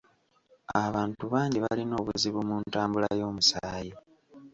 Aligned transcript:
Abantu 0.85 1.23
bangi 1.33 1.57
balina 1.65 1.93
obuzibu 2.01 2.39
mu 2.49 2.55
ntambula 2.69 3.07
y'omusaayi. 3.19 3.93